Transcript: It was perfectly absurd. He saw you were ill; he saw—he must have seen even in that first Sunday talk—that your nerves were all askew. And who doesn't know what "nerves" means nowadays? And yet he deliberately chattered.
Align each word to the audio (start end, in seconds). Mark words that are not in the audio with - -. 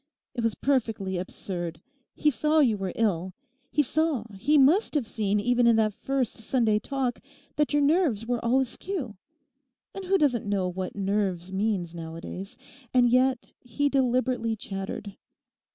It 0.33 0.41
was 0.41 0.55
perfectly 0.55 1.19
absurd. 1.19 1.79
He 2.15 2.31
saw 2.31 2.57
you 2.57 2.75
were 2.75 2.91
ill; 2.95 3.35
he 3.69 3.83
saw—he 3.83 4.57
must 4.57 4.95
have 4.95 5.05
seen 5.05 5.39
even 5.39 5.67
in 5.67 5.75
that 5.75 5.93
first 5.93 6.39
Sunday 6.39 6.79
talk—that 6.79 7.71
your 7.71 7.83
nerves 7.83 8.25
were 8.25 8.43
all 8.43 8.59
askew. 8.59 9.17
And 9.93 10.05
who 10.05 10.17
doesn't 10.17 10.47
know 10.49 10.67
what 10.67 10.95
"nerves" 10.95 11.51
means 11.53 11.93
nowadays? 11.93 12.57
And 12.91 13.11
yet 13.11 13.53
he 13.59 13.89
deliberately 13.89 14.55
chattered. 14.55 15.17